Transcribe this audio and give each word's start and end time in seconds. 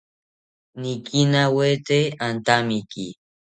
Nikinawete 0.79 1.99
antamiki 2.27 3.05